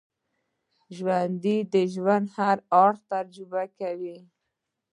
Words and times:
ژوندي 0.95 1.57
د 1.73 1.75
ژوند 1.93 2.25
هر 2.37 2.57
اړخ 2.83 2.97
تجربه 3.11 3.63
کوي 3.79 4.17